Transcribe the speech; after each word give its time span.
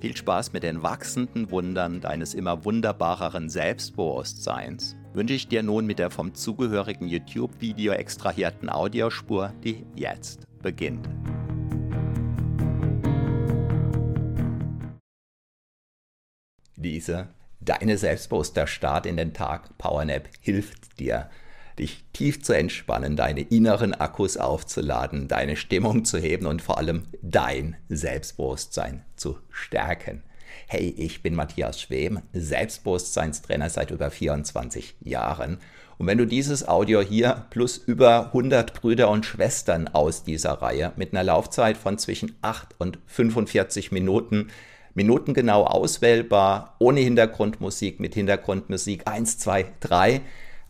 Viel 0.00 0.16
Spaß 0.16 0.54
mit 0.54 0.62
den 0.62 0.82
wachsenden 0.82 1.50
Wundern 1.50 2.00
deines 2.00 2.32
immer 2.32 2.64
wunderbareren 2.64 3.50
Selbstbewusstseins 3.50 4.96
wünsche 5.12 5.34
ich 5.34 5.48
dir 5.48 5.62
nun 5.62 5.84
mit 5.84 5.98
der 5.98 6.08
vom 6.10 6.32
zugehörigen 6.34 7.06
YouTube-Video 7.06 7.92
extrahierten 7.92 8.70
Audiospur, 8.70 9.52
die 9.62 9.84
jetzt 9.94 10.46
beginnt. 10.62 11.06
Diese 16.76 17.28
Deine 17.62 17.98
selbstbewusster 17.98 18.66
Start 18.66 19.04
in 19.04 19.18
den 19.18 19.34
Tag 19.34 19.76
Powernap 19.76 20.30
hilft 20.40 20.98
dir, 20.98 21.28
dich 21.80 22.04
tief 22.12 22.42
zu 22.42 22.52
entspannen, 22.52 23.16
deine 23.16 23.40
inneren 23.40 23.94
Akkus 23.94 24.36
aufzuladen, 24.36 25.28
deine 25.28 25.56
Stimmung 25.56 26.04
zu 26.04 26.18
heben 26.18 26.46
und 26.46 26.62
vor 26.62 26.78
allem 26.78 27.04
dein 27.22 27.76
Selbstbewusstsein 27.88 29.04
zu 29.16 29.38
stärken. 29.50 30.22
Hey, 30.66 30.94
ich 30.96 31.22
bin 31.22 31.34
Matthias 31.34 31.80
Schwem, 31.80 32.20
Selbstbewusstseinstrainer 32.32 33.70
seit 33.70 33.90
über 33.90 34.10
24 34.10 34.96
Jahren. 35.00 35.58
Und 35.98 36.06
wenn 36.06 36.18
du 36.18 36.26
dieses 36.26 36.66
Audio 36.66 37.00
hier 37.00 37.46
plus 37.50 37.76
über 37.76 38.26
100 38.26 38.74
Brüder 38.74 39.10
und 39.10 39.26
Schwestern 39.26 39.88
aus 39.88 40.22
dieser 40.22 40.52
Reihe 40.52 40.92
mit 40.96 41.12
einer 41.12 41.24
Laufzeit 41.24 41.76
von 41.76 41.98
zwischen 41.98 42.36
8 42.42 42.74
und 42.78 42.98
45 43.06 43.92
Minuten 43.92 44.48
minutengenau 44.94 45.66
auswählbar, 45.66 46.76
ohne 46.78 47.00
Hintergrundmusik, 47.00 48.00
mit 48.00 48.14
Hintergrundmusik 48.14 49.06
1, 49.06 49.38
2, 49.38 49.66
3 49.80 50.20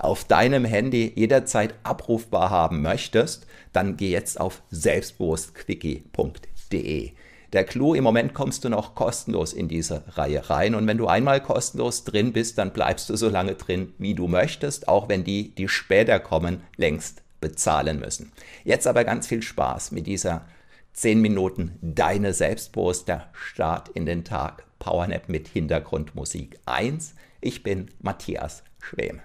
auf 0.04 0.24
deinem 0.24 0.64
Handy 0.64 1.12
jederzeit 1.14 1.74
abrufbar 1.82 2.48
haben 2.50 2.82
möchtest, 2.82 3.46
dann 3.72 3.96
geh 3.96 4.10
jetzt 4.10 4.40
auf 4.40 4.62
selbstbewusstquickie.de. 4.70 7.12
Der 7.52 7.64
Clou, 7.64 7.94
im 7.94 8.04
Moment 8.04 8.32
kommst 8.32 8.64
du 8.64 8.68
noch 8.68 8.94
kostenlos 8.94 9.52
in 9.52 9.66
diese 9.66 10.04
Reihe 10.16 10.50
rein 10.50 10.76
und 10.76 10.86
wenn 10.86 10.98
du 10.98 11.08
einmal 11.08 11.42
kostenlos 11.42 12.04
drin 12.04 12.32
bist, 12.32 12.58
dann 12.58 12.72
bleibst 12.72 13.10
du 13.10 13.16
so 13.16 13.28
lange 13.28 13.56
drin, 13.56 13.92
wie 13.98 14.14
du 14.14 14.28
möchtest, 14.28 14.86
auch 14.86 15.08
wenn 15.08 15.24
die, 15.24 15.52
die 15.54 15.68
später 15.68 16.20
kommen, 16.20 16.62
längst 16.76 17.22
bezahlen 17.40 17.98
müssen. 17.98 18.30
Jetzt 18.64 18.86
aber 18.86 19.02
ganz 19.04 19.26
viel 19.26 19.42
Spaß 19.42 19.90
mit 19.90 20.06
dieser 20.06 20.46
10 20.92 21.20
Minuten 21.20 21.78
Deine 21.80 22.32
Selbstbewusster 22.32 23.28
Start 23.32 23.88
in 23.90 24.06
den 24.06 24.24
Tag 24.24 24.64
Powernap 24.78 25.28
mit 25.28 25.48
Hintergrundmusik 25.48 26.58
1. 26.66 27.14
Ich 27.40 27.62
bin 27.62 27.88
Matthias 28.00 28.62
Schwem. 28.80 29.20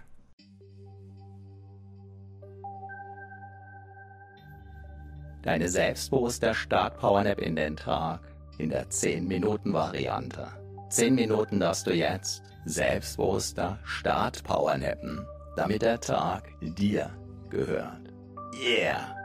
Deine 5.46 5.70
selbstbewusster 5.70 6.54
Start 6.54 6.98
Powernap 6.98 7.40
in 7.40 7.56
den 7.56 7.78
Tag 7.78 8.20
in 8.58 8.70
der 8.70 8.88
10-Minuten-Variante. 8.88 10.48
10 10.90 11.16
Minuten 11.16 11.60
darfst 11.62 11.88
du 11.88 11.94
jetzt 11.94 12.44
selbstbewusster 12.66 13.80
Start 13.84 14.44
Powernappen, 14.44 15.26
damit 15.56 15.84
der 15.84 16.02
Tag 16.02 16.44
dir 16.60 17.10
gehört. 17.50 18.12
Yeah! 18.54 19.16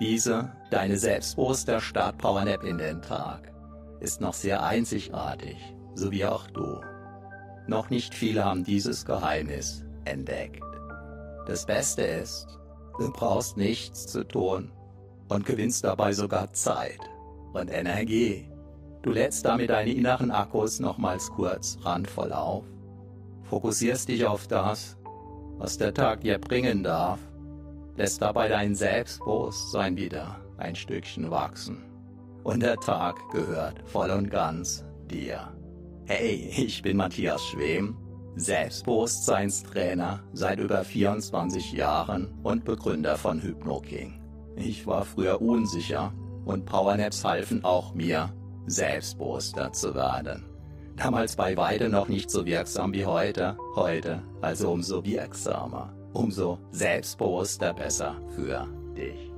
Diese, 0.00 0.52
deine 0.70 0.98
selbstbewusster 0.98 1.80
Start 1.80 2.18
Powernap 2.18 2.62
in 2.62 2.76
den 2.76 3.00
Tag, 3.00 3.50
ist 4.00 4.20
noch 4.20 4.34
sehr 4.34 4.62
einzigartig 4.62 5.56
so 5.96 6.12
wie 6.12 6.24
auch 6.24 6.46
du. 6.48 6.80
Noch 7.66 7.90
nicht 7.90 8.14
viele 8.14 8.44
haben 8.44 8.64
dieses 8.64 9.04
Geheimnis 9.04 9.84
entdeckt. 10.04 10.62
Das 11.46 11.66
Beste 11.66 12.02
ist, 12.02 12.46
du 12.98 13.10
brauchst 13.12 13.56
nichts 13.56 14.06
zu 14.06 14.22
tun 14.22 14.70
und 15.28 15.44
gewinnst 15.44 15.84
dabei 15.84 16.12
sogar 16.12 16.52
Zeit 16.52 17.00
und 17.52 17.68
Energie. 17.68 18.48
Du 19.02 19.10
lädst 19.10 19.44
damit 19.44 19.70
deine 19.70 19.92
inneren 19.92 20.30
Akkus 20.30 20.80
nochmals 20.80 21.30
kurz 21.30 21.78
randvoll 21.82 22.32
auf, 22.32 22.64
fokussierst 23.44 24.08
dich 24.08 24.26
auf 24.26 24.46
das, 24.48 24.96
was 25.58 25.78
der 25.78 25.94
Tag 25.94 26.20
dir 26.20 26.38
bringen 26.38 26.82
darf, 26.82 27.20
lässt 27.96 28.20
dabei 28.20 28.48
dein 28.48 28.74
Selbstbewusstsein 28.74 29.96
wieder 29.96 30.40
ein 30.58 30.74
Stückchen 30.74 31.30
wachsen. 31.30 31.82
Und 32.42 32.62
der 32.62 32.76
Tag 32.76 33.16
gehört 33.32 33.82
voll 33.88 34.10
und 34.10 34.30
ganz 34.30 34.84
dir. 35.10 35.52
Hey, 36.04 36.52
ich 36.56 36.82
bin 36.82 36.96
Matthias 36.96 37.44
Schwem, 37.46 37.96
Selbstbewusstseinstrainer 38.36 40.22
seit 40.32 40.60
über 40.60 40.84
24 40.84 41.72
Jahren 41.72 42.38
und 42.42 42.64
Begründer 42.64 43.16
von 43.16 43.42
HypnoKing. 43.42 44.25
Ich 44.56 44.86
war 44.86 45.04
früher 45.04 45.40
unsicher 45.40 46.12
und 46.46 46.64
Powernaps 46.64 47.24
halfen 47.24 47.62
auch 47.64 47.94
mir, 47.94 48.32
selbstbewusster 48.66 49.72
zu 49.72 49.94
werden. 49.94 50.46
Damals 50.96 51.36
bei 51.36 51.56
weitem 51.56 51.92
noch 51.92 52.08
nicht 52.08 52.30
so 52.30 52.46
wirksam 52.46 52.92
wie 52.94 53.04
heute, 53.04 53.56
heute 53.74 54.22
also 54.40 54.72
umso 54.72 55.04
wirksamer, 55.04 55.94
umso 56.14 56.58
selbstbewusster 56.70 57.74
besser 57.74 58.16
für 58.34 58.66
dich. 58.96 59.30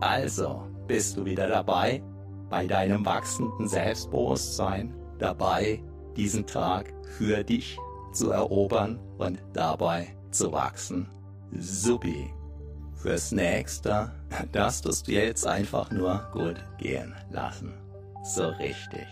Also, 0.00 0.64
bist 0.86 1.16
du 1.16 1.24
wieder 1.24 1.48
dabei, 1.48 2.02
bei 2.50 2.66
deinem 2.66 3.06
wachsenden 3.06 3.66
Selbstbewusstsein, 3.66 4.94
dabei, 5.18 5.82
diesen 6.14 6.46
Tag 6.46 6.92
für 7.16 7.42
dich 7.42 7.78
zu 8.12 8.30
erobern 8.30 9.00
und 9.16 9.42
dabei 9.54 10.14
zu 10.30 10.52
wachsen? 10.52 11.08
Supi. 11.52 12.32
Fürs 12.94 13.32
nächste, 13.32 14.12
das 14.52 14.80
tust 14.80 15.08
du 15.08 15.12
jetzt 15.12 15.46
einfach 15.46 15.90
nur 15.90 16.26
gut 16.32 16.56
gehen 16.78 17.14
lassen. 17.30 17.74
So 18.22 18.48
richtig 18.48 19.06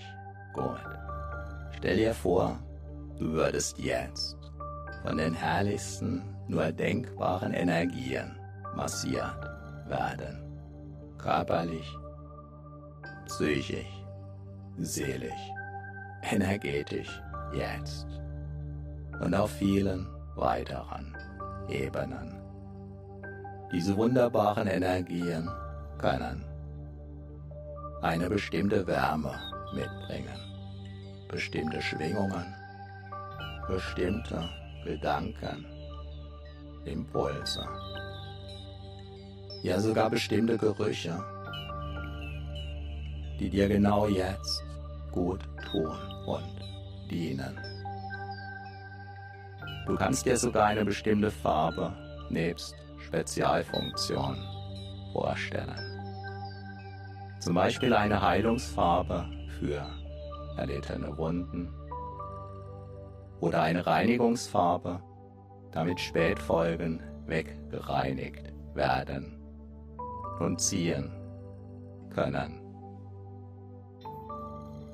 gut. 0.55 0.81
Stell 1.77 1.97
dir 1.97 2.15
vor, 2.15 2.59
du 3.19 3.33
würdest 3.33 3.79
jetzt 3.79 4.37
von 5.03 5.19
den 5.19 5.35
herrlichsten, 5.35 6.23
nur 6.49 6.73
denkbaren 6.73 7.53
Energien 7.53 8.39
massiert 8.75 9.37
werden. 9.87 10.43
Körperlich, 11.19 11.87
psychisch, 13.27 14.05
seelisch, 14.79 15.51
energetisch, 16.23 17.21
jetzt. 17.55 18.07
Und 19.21 19.35
auf 19.35 19.51
vielen 19.51 20.07
weiteren 20.35 21.15
Ebenen. 21.73 22.39
Diese 23.73 23.97
wunderbaren 23.97 24.67
Energien 24.69 25.49
können 25.99 26.45
eine 28.03 28.29
bestimmte 28.29 28.87
Wärme 28.87 29.33
mitbringen, 29.73 30.39
bestimmte 31.29 31.81
Schwingungen, 31.81 32.55
bestimmte 33.67 34.49
Gedanken, 34.85 35.65
Impulse, 36.85 37.67
ja 39.63 39.81
sogar 39.81 40.11
bestimmte 40.11 40.59
Gerüche, 40.59 41.25
die 43.41 43.49
dir 43.49 43.69
genau 43.69 44.09
jetzt 44.09 44.63
gut 45.13 45.41
tun 45.71 45.97
und 46.27 47.11
dienen. 47.11 47.72
Du 49.87 49.97
kannst 49.97 50.27
dir 50.27 50.37
sogar 50.37 50.67
eine 50.67 50.85
bestimmte 50.85 51.31
Farbe 51.31 51.93
nebst 52.31 52.75
Spezialfunktion 52.99 54.37
vorstellen. 55.13 55.77
Zum 57.41 57.55
Beispiel 57.55 57.93
eine 57.93 58.23
Heilungsfarbe 58.23 59.27
für 59.59 59.85
erlittene 60.57 61.17
Wunden 61.17 61.75
oder 63.41 63.63
eine 63.63 63.85
Reinigungsfarbe, 63.85 65.03
damit 65.73 65.99
Spätfolgen 65.99 67.03
weggereinigt 67.27 68.53
werden 68.75 69.43
und 70.39 70.61
ziehen 70.61 71.11
können, 72.11 72.61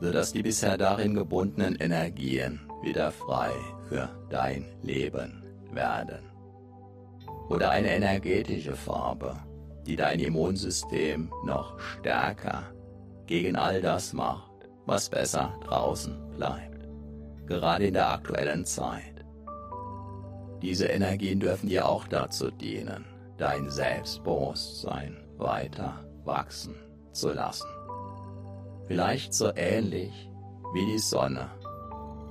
sodass 0.01 0.33
die 0.33 0.43
bisher 0.43 0.79
darin 0.79 1.15
gebundenen 1.15 1.77
Energien 1.77 2.61
wieder 2.83 3.13
frei 3.13 3.51
für 3.89 4.18
dein 4.31 4.67
Leben 4.83 5.43
werden 5.73 6.29
oder 7.49 7.71
eine 7.71 7.91
energetische 7.91 8.75
Farbe, 8.75 9.37
die 9.87 9.97
dein 9.97 10.21
Immunsystem 10.21 11.31
noch 11.45 11.79
stärker 11.79 12.65
gegen 13.27 13.57
all 13.57 13.81
das 13.81 14.13
macht, 14.13 14.69
was 14.87 15.09
besser 15.09 15.55
draußen 15.65 16.31
bleibt, 16.37 16.89
gerade 17.47 17.87
in 17.87 17.95
der 17.95 18.11
aktuellen 18.11 18.65
Zeit. 18.65 19.25
Diese 20.63 20.87
Energien 20.87 21.41
dürfen 21.41 21.69
dir 21.69 21.87
auch 21.87 22.09
dazu 22.09 22.51
dienen, 22.51 23.05
dein 23.37 23.71
Selbstbewusstsein 23.71 25.17
weiter 25.37 26.05
wachsen 26.25 26.75
zu 27.13 27.33
lassen. 27.33 27.69
Vielleicht 28.89 29.33
so 29.33 29.53
ähnlich 29.55 30.31
wie 30.75 30.87
die 30.87 30.99
Sonne 30.99 31.49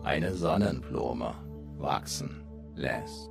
eine 0.04 0.34
Sonnenblume 0.34 1.34
wachsen 1.80 2.44
lässt. 2.76 3.30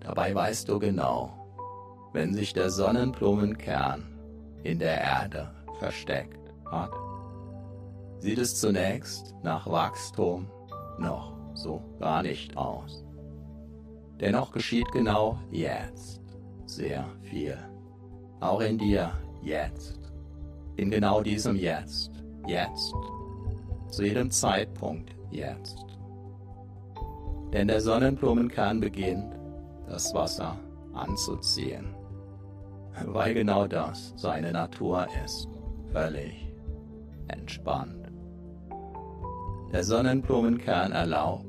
Dabei 0.00 0.34
weißt 0.34 0.68
du 0.68 0.78
genau, 0.78 1.32
wenn 2.12 2.34
sich 2.34 2.52
der 2.52 2.70
Sonnenblumenkern 2.70 4.18
in 4.62 4.78
der 4.78 5.00
Erde 5.00 5.50
versteckt 5.78 6.52
hat, 6.66 6.92
sieht 8.18 8.38
es 8.38 8.58
zunächst 8.58 9.34
nach 9.42 9.66
Wachstum 9.66 10.50
noch 10.98 11.36
so 11.54 11.82
gar 12.00 12.22
nicht 12.22 12.56
aus. 12.56 13.04
Dennoch 14.20 14.50
geschieht 14.52 14.90
genau 14.92 15.38
jetzt 15.50 16.22
sehr 16.66 17.04
viel. 17.22 17.56
Auch 18.40 18.60
in 18.60 18.78
dir 18.78 19.12
jetzt. 19.42 19.98
In 20.76 20.90
genau 20.90 21.22
diesem 21.22 21.56
Jetzt. 21.56 22.12
Jetzt. 22.46 22.94
Zu 23.90 24.04
jedem 24.04 24.30
Zeitpunkt 24.30 25.14
jetzt. 25.30 25.76
Denn 27.52 27.68
der 27.68 27.80
Sonnenblumenkern 27.80 28.80
beginnt, 28.80 29.34
das 29.88 30.12
Wasser 30.14 30.56
anzuziehen, 30.92 31.94
weil 33.06 33.34
genau 33.34 33.66
das 33.66 34.12
seine 34.16 34.52
Natur 34.52 35.06
ist, 35.24 35.48
völlig 35.92 36.52
entspannt. 37.28 38.12
Der 39.72 39.84
Sonnenblumenkern 39.84 40.92
erlaubt 40.92 41.48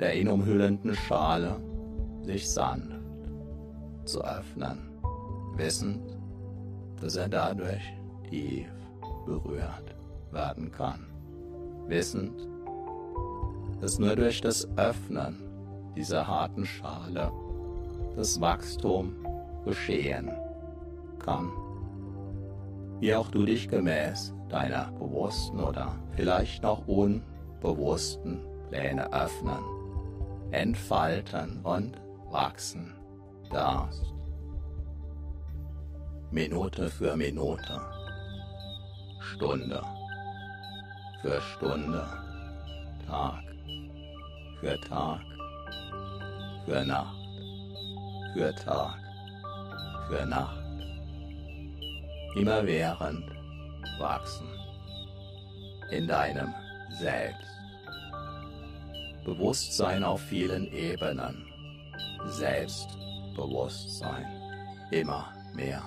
der 0.00 0.14
ihn 0.16 0.28
umhüllenden 0.28 0.94
Schale 0.94 1.60
sich 2.22 2.48
sanft 2.48 2.96
zu 4.04 4.22
öffnen, 4.22 4.78
wissend, 5.56 6.16
dass 7.00 7.16
er 7.16 7.28
dadurch 7.28 7.82
tief 8.28 8.68
berührt 9.24 9.94
werden 10.32 10.70
kann, 10.70 11.06
wissend, 11.86 12.48
dass 13.80 13.98
nur 13.98 14.16
durch 14.16 14.40
das 14.40 14.68
Öffnen 14.76 15.36
dieser 15.94 16.26
harten 16.26 16.64
Schale 16.64 17.32
das 18.16 18.40
Wachstum 18.40 19.14
geschehen 19.64 20.30
kann. 21.18 21.50
Wie 23.00 23.14
auch 23.14 23.30
du 23.30 23.44
dich 23.44 23.68
gemäß 23.68 24.34
deiner 24.48 24.90
bewussten 24.92 25.60
oder 25.60 25.98
vielleicht 26.12 26.62
noch 26.62 26.86
unbewussten 26.86 28.40
Pläne 28.68 29.12
öffnen, 29.12 29.62
entfalten 30.50 31.60
und 31.62 32.00
wachsen 32.30 32.94
darfst. 33.50 34.14
Minute 36.30 36.88
für 36.88 37.16
Minute, 37.16 37.80
Stunde 39.20 39.82
für 41.22 41.40
Stunde, 41.40 42.06
Tag 43.06 43.42
für 44.66 44.80
Tag, 44.80 45.20
für 46.64 46.84
Nacht 46.84 47.16
für 48.34 48.52
Tag, 48.56 48.98
für 50.08 50.26
Nacht, 50.26 50.64
immerwährend 52.34 53.24
wachsen 54.00 54.48
in 55.92 56.08
deinem 56.08 56.52
Selbst. 56.90 57.46
Bewusstsein 59.24 60.02
auf 60.02 60.20
vielen 60.20 60.66
Ebenen, 60.72 61.46
Selbstbewusstsein, 62.24 64.26
immer 64.90 65.32
mehr. 65.54 65.84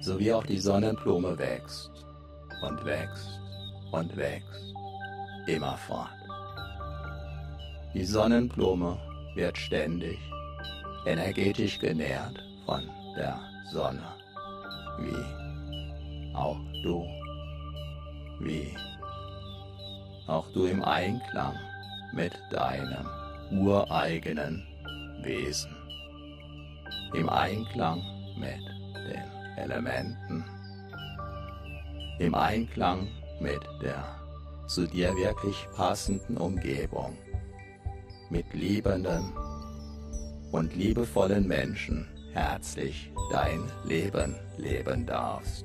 So 0.00 0.18
wie 0.18 0.32
auch 0.32 0.46
die 0.46 0.58
Sonnenblume 0.58 1.38
wächst 1.38 2.06
und 2.66 2.82
wächst 2.86 3.42
und 3.92 4.16
wächst 4.16 4.72
immerfort. 5.46 6.23
Die 7.94 8.04
Sonnenblume 8.04 8.98
wird 9.36 9.56
ständig 9.56 10.18
energetisch 11.06 11.78
genährt 11.78 12.42
von 12.66 12.82
der 13.16 13.38
Sonne, 13.70 14.02
wie 14.98 16.34
auch 16.34 16.58
du, 16.82 17.06
wie 18.40 18.74
auch 20.26 20.50
du 20.52 20.66
im 20.66 20.82
Einklang 20.82 21.54
mit 22.12 22.32
deinem 22.50 23.06
ureigenen 23.52 24.66
Wesen, 25.22 25.76
im 27.14 27.28
Einklang 27.28 28.02
mit 28.36 28.60
den 29.06 29.56
Elementen, 29.56 30.44
im 32.18 32.34
Einklang 32.34 33.06
mit 33.38 33.60
der 33.80 34.04
zu 34.66 34.88
dir 34.88 35.14
wirklich 35.14 35.68
passenden 35.76 36.38
Umgebung, 36.38 37.16
mit 38.30 38.52
liebenden 38.52 39.32
und 40.52 40.74
liebevollen 40.74 41.46
Menschen 41.46 42.08
herzlich 42.32 43.12
dein 43.30 43.62
Leben 43.84 44.34
leben 44.56 45.06
darfst, 45.06 45.64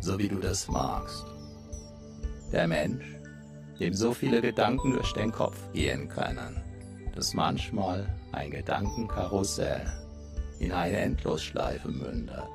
so 0.00 0.18
wie 0.18 0.28
du 0.28 0.36
das 0.36 0.68
magst. 0.68 1.24
Der 2.52 2.66
Mensch, 2.66 3.04
dem 3.78 3.94
so 3.94 4.12
viele 4.12 4.40
Gedanken 4.40 4.92
durch 4.92 5.12
den 5.12 5.32
Kopf 5.32 5.56
gehen 5.72 6.08
können, 6.08 6.62
dass 7.14 7.34
manchmal 7.34 8.06
ein 8.32 8.50
Gedankenkarussell 8.50 9.86
in 10.58 10.72
eine 10.72 10.96
Endlosschleife 10.96 11.88
mündet, 11.88 12.48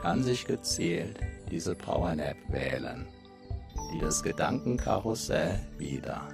kann 0.00 0.22
sich 0.22 0.44
gezielt 0.44 1.18
diese 1.50 1.74
Powernap 1.74 2.36
wählen, 2.48 3.06
die 3.92 3.98
das 3.98 4.22
Gedankenkarussell 4.22 5.60
wieder 5.78 6.28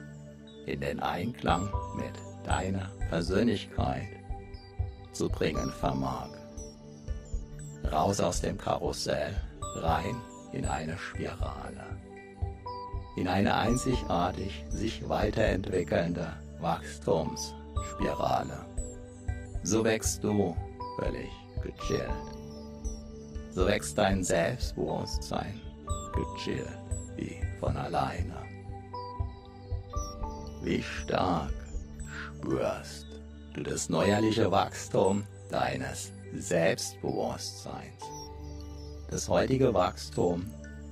in 0.66 0.80
den 0.80 1.00
Einklang 1.00 1.73
mit 1.97 2.12
deiner 2.44 2.90
Persönlichkeit 3.09 4.09
zu 5.12 5.28
bringen 5.28 5.71
vermag. 5.71 6.28
Raus 7.90 8.21
aus 8.21 8.40
dem 8.40 8.59
Karussell, 8.59 9.35
rein 9.76 10.16
in 10.52 10.66
eine 10.66 10.99
Spirale. 10.99 11.85
In 13.16 13.28
eine 13.28 13.54
einzigartig 13.54 14.64
sich 14.71 15.09
weiterentwickelnde 15.09 16.33
Wachstumsspirale. 16.61 18.64
So 19.62 19.85
wächst 19.85 20.25
du 20.25 20.56
völlig 20.99 21.30
gechillt. 21.62 22.11
So 23.52 23.66
wächst 23.66 23.97
dein 23.97 24.25
Selbstbewusstsein 24.25 25.61
gechillt 26.14 26.66
wie 27.16 27.40
von 27.61 27.76
alleine. 27.76 28.53
Wie 30.64 30.83
stark 30.83 31.52
spürst 32.38 33.06
du 33.52 33.62
das 33.62 33.90
neuerliche 33.90 34.50
Wachstum 34.50 35.25
deines 35.50 36.11
Selbstbewusstseins. 36.33 38.02
Das 39.11 39.28
heutige 39.28 39.75
Wachstum 39.75 40.47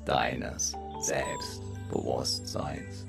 deines 0.05 0.75
Selbstbewusstseins. 1.01 3.07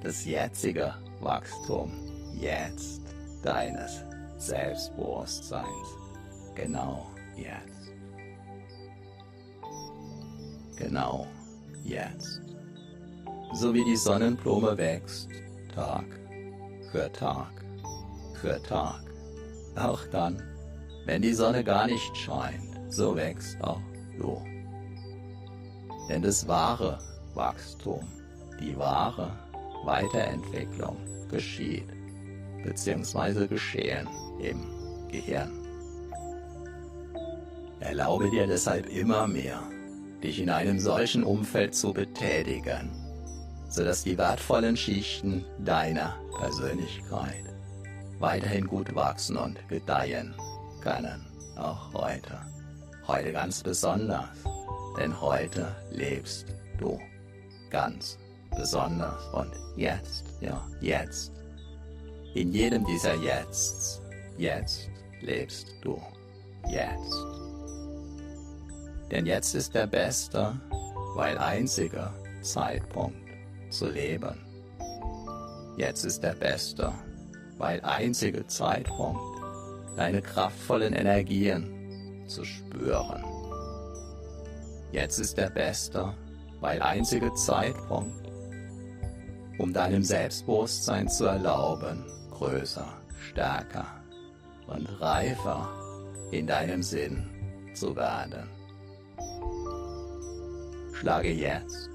Das 0.00 0.24
jetzige 0.24 0.94
Wachstum 1.20 1.90
jetzt 2.32 3.02
deines 3.42 4.04
Selbstbewusstseins. 4.36 5.88
Genau 6.54 7.10
jetzt. 7.36 7.90
Genau 10.76 11.26
jetzt. 11.82 12.40
So 13.52 13.74
wie 13.74 13.84
die 13.84 13.96
Sonnenblume 13.96 14.78
wächst, 14.78 15.28
Tag 15.78 16.06
für 16.90 17.12
Tag 17.12 17.52
für 18.40 18.60
Tag. 18.64 19.00
Auch 19.76 20.04
dann, 20.10 20.42
wenn 21.06 21.22
die 21.22 21.32
Sonne 21.32 21.62
gar 21.62 21.86
nicht 21.86 22.16
scheint, 22.16 22.80
so 22.88 23.14
wächst 23.14 23.62
auch 23.62 23.80
du. 24.18 24.42
Denn 26.08 26.22
das 26.22 26.48
wahre 26.48 26.98
Wachstum, 27.34 28.04
die 28.58 28.76
wahre 28.76 29.30
Weiterentwicklung 29.84 30.96
geschieht, 31.30 31.86
beziehungsweise 32.64 33.46
geschehen 33.46 34.08
im 34.40 34.58
Gehirn. 35.12 35.64
Erlaube 37.78 38.30
dir 38.30 38.48
deshalb 38.48 38.88
immer 38.88 39.28
mehr, 39.28 39.62
dich 40.24 40.40
in 40.40 40.50
einem 40.50 40.80
solchen 40.80 41.22
Umfeld 41.22 41.76
zu 41.76 41.92
betätigen, 41.92 43.07
sodass 43.68 44.02
die 44.02 44.16
wertvollen 44.16 44.76
Schichten 44.76 45.44
deiner 45.58 46.14
Persönlichkeit 46.38 47.44
weiterhin 48.18 48.66
gut 48.66 48.94
wachsen 48.94 49.36
und 49.36 49.56
gedeihen 49.68 50.34
können, 50.80 51.24
auch 51.56 51.92
heute. 51.92 52.40
Heute 53.06 53.32
ganz 53.32 53.62
besonders, 53.62 54.28
denn 54.98 55.18
heute 55.20 55.74
lebst 55.90 56.46
du 56.78 56.98
ganz 57.70 58.18
besonders 58.56 59.26
und 59.32 59.52
jetzt, 59.76 60.24
ja, 60.40 60.66
jetzt. 60.80 61.32
In 62.34 62.52
jedem 62.52 62.84
dieser 62.84 63.14
Jetzts, 63.14 64.02
jetzt 64.36 64.90
lebst 65.20 65.74
du, 65.82 66.00
jetzt. 66.68 67.14
Denn 69.10 69.24
jetzt 69.24 69.54
ist 69.54 69.74
der 69.74 69.86
beste, 69.86 70.60
weil 71.14 71.38
einzige 71.38 72.12
Zeitpunkt 72.42 73.27
zu 73.70 73.88
leben. 73.88 74.38
Jetzt 75.76 76.04
ist 76.04 76.22
der 76.22 76.34
beste, 76.34 76.92
weil 77.56 77.80
einzige 77.82 78.46
Zeitpunkt, 78.46 79.20
deine 79.96 80.22
kraftvollen 80.22 80.92
Energien 80.92 82.24
zu 82.26 82.44
spüren. 82.44 83.24
Jetzt 84.92 85.18
ist 85.18 85.36
der 85.36 85.50
beste, 85.50 86.14
weil 86.60 86.80
einzige 86.82 87.32
Zeitpunkt, 87.34 88.28
um 89.58 89.72
deinem 89.72 90.02
Selbstbewusstsein 90.02 91.08
zu 91.08 91.26
erlauben, 91.26 92.04
größer, 92.30 92.86
stärker 93.30 93.86
und 94.66 94.86
reifer 95.00 95.68
in 96.30 96.46
deinem 96.46 96.82
Sinn 96.82 97.28
zu 97.74 97.94
werden. 97.96 98.48
Schlage 100.92 101.32
jetzt 101.32 101.90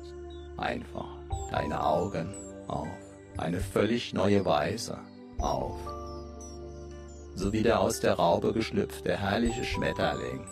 einfach 0.57 1.12
deine 1.51 1.83
Augen 1.83 2.33
auf 2.67 2.87
eine 3.37 3.59
völlig 3.59 4.13
neue 4.13 4.45
Weise 4.45 4.99
auf. 5.39 5.77
So 7.35 7.51
wie 7.51 7.63
der 7.63 7.79
aus 7.79 7.99
der 7.99 8.13
Raube 8.13 8.53
geschlüpfte 8.53 9.17
herrliche 9.17 9.63
Schmetterling 9.63 10.45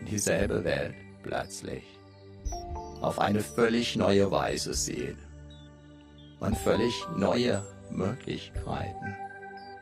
in 0.00 0.06
dieselbe 0.06 0.64
Welt 0.64 0.94
plötzlich 1.22 1.84
auf 3.00 3.18
eine 3.18 3.40
völlig 3.40 3.96
neue 3.96 4.30
Weise 4.30 4.74
sieht 4.74 5.18
und 6.40 6.56
völlig 6.56 7.06
neue 7.16 7.62
Möglichkeiten 7.90 9.16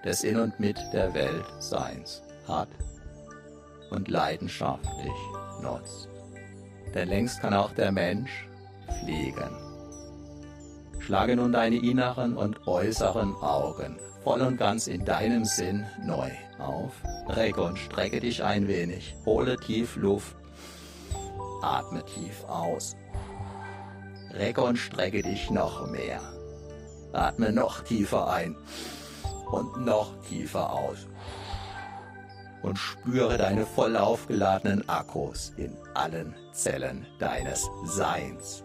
des 0.04 0.23
In 0.25 0.38
und 0.38 0.61
Mit 0.61 0.78
der 0.92 1.14
Welt 1.14 1.46
Seins 1.61 2.23
hat 2.46 2.68
und 3.90 4.08
leidenschaftlich 4.08 5.12
nutzt. 5.62 6.08
Denn 6.94 7.08
längst 7.08 7.40
kann 7.40 7.54
auch 7.54 7.73
der 7.73 7.90
Mensch 7.90 8.49
fliegen. 9.00 9.63
Schlage 11.04 11.37
nun 11.37 11.52
deine 11.52 11.76
inneren 11.76 12.34
und 12.34 12.66
äußeren 12.66 13.34
Augen 13.34 13.99
voll 14.23 14.40
und 14.40 14.56
ganz 14.56 14.87
in 14.87 15.04
deinem 15.04 15.44
Sinn 15.44 15.84
neu 16.02 16.30
auf. 16.58 16.94
Recke 17.28 17.62
und 17.62 17.78
strecke 17.78 18.20
dich 18.20 18.42
ein 18.42 18.66
wenig. 18.68 19.14
Hole 19.26 19.58
tief 19.58 19.96
Luft. 19.96 20.34
Atme 21.61 22.02
tief 22.06 22.42
aus. 22.44 22.96
Recke 24.32 24.62
und 24.62 24.78
strecke 24.78 25.20
dich 25.20 25.50
noch 25.50 25.87
mehr. 25.90 26.20
Atme 27.12 27.52
noch 27.52 27.84
tiefer 27.84 28.30
ein 28.30 28.56
und 29.52 29.84
noch 29.84 30.11
tiefer 30.23 30.73
aus. 30.73 31.06
Und 32.62 32.78
spüre 32.78 33.37
deine 33.37 33.66
voll 33.66 33.94
aufgeladenen 33.99 34.88
Akkus 34.88 35.52
in 35.58 35.76
allen 35.92 36.34
Zellen 36.52 37.06
deines 37.18 37.68
Seins. 37.84 38.63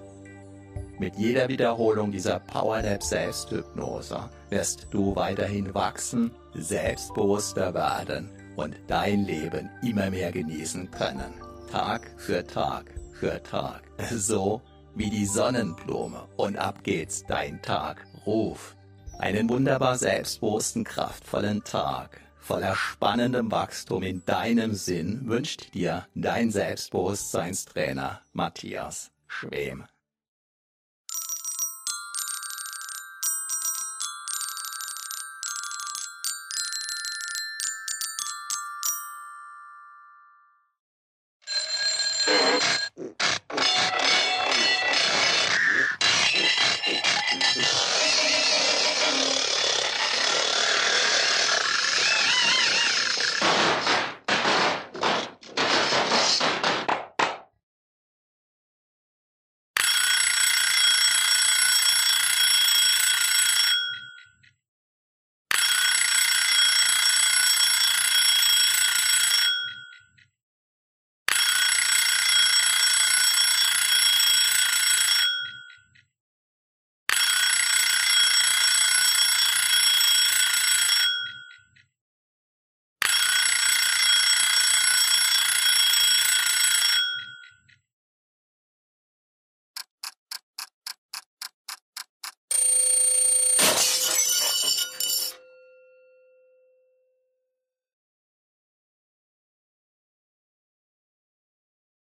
Mit 1.00 1.16
jeder 1.16 1.48
Wiederholung 1.48 2.12
dieser 2.12 2.40
Powernap 2.40 3.02
Selbsthypnose 3.02 4.30
wirst 4.50 4.88
du 4.92 5.16
weiterhin 5.16 5.74
wachsen, 5.74 6.32
selbstbewusster 6.54 7.74
werden 7.74 8.30
und 8.58 8.76
dein 8.88 9.24
Leben 9.24 9.70
immer 9.82 10.10
mehr 10.10 10.32
genießen 10.32 10.92
können. 10.92 11.34
Tag 11.72 12.12
für 12.18 12.46
Tag 12.46 12.94
für 13.14 13.42
Tag. 13.44 13.84
So 14.12 14.62
wie 14.96 15.10
die 15.10 15.26
Sonnenblume. 15.26 16.28
Und 16.36 16.58
ab 16.58 16.84
geht's, 16.84 17.24
dein 17.26 17.62
Tag 17.62 18.06
ruft. 18.26 18.76
Einen 19.20 19.50
wunderbar 19.50 19.98
selbstbewussten, 19.98 20.84
kraftvollen 20.84 21.64
Tag 21.64 22.22
voller 22.50 22.76
spannendem 22.76 23.52
Wachstum 23.52 24.02
in 24.02 24.26
deinem 24.26 24.74
Sinn 24.74 25.22
wünscht 25.28 25.76
dir 25.76 26.08
dein 26.16 26.50
Selbstbewusstseinstrainer 26.50 28.22
Matthias 28.34 29.12
Schwem. 29.28 29.86